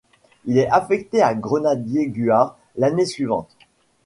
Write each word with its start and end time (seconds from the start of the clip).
Il 0.45 0.57
est 0.57 0.67
affecté 0.67 1.21
au 1.23 1.35
Grenadier 1.35 2.07
Guards 2.07 2.57
l'année 2.75 3.05
suivante. 3.05 3.55